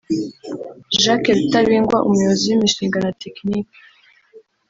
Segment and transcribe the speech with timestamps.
[1.01, 3.77] Jacques Rutabingwa Umuyobozi w’Imishinga na Tekiniki